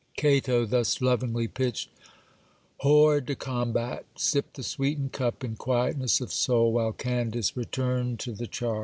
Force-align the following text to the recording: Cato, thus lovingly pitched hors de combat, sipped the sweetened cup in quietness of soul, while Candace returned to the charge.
Cato, 0.17 0.65
thus 0.65 0.99
lovingly 0.99 1.47
pitched 1.47 1.89
hors 2.79 3.21
de 3.21 3.35
combat, 3.35 4.03
sipped 4.17 4.55
the 4.55 4.63
sweetened 4.63 5.11
cup 5.11 5.43
in 5.43 5.55
quietness 5.55 6.19
of 6.19 6.33
soul, 6.33 6.71
while 6.73 6.91
Candace 6.91 7.55
returned 7.55 8.19
to 8.21 8.31
the 8.31 8.47
charge. 8.47 8.79